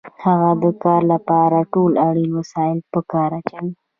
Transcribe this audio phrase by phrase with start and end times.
[0.23, 3.73] هغه د کار لپاره ټول اړین وسایل په کار اچوي